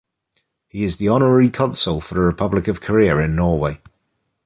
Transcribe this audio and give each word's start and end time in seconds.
He 0.67 0.83
is 0.83 0.97
the 0.97 1.09
Honorary 1.09 1.51
Consul 1.51 2.01
for 2.01 2.15
the 2.15 2.21
Republic 2.21 2.67
of 2.67 2.81
Korea 2.81 3.15
in 3.19 3.35
Norway. 3.35 3.79